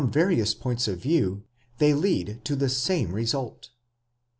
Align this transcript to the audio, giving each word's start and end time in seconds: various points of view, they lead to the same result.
various 0.03 0.55
points 0.55 0.87
of 0.87 0.97
view, 0.97 1.43
they 1.77 1.93
lead 1.93 2.41
to 2.43 2.55
the 2.55 2.69
same 2.69 3.11
result. 3.13 3.69